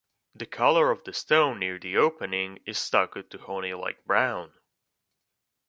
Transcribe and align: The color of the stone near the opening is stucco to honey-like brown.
The 0.33 0.47
color 0.47 0.89
of 0.89 1.03
the 1.03 1.13
stone 1.13 1.59
near 1.59 1.77
the 1.77 1.95
opening 1.95 2.57
is 2.65 2.79
stucco 2.79 3.21
to 3.21 3.37
honey-like 3.37 4.03
brown. 4.05 4.53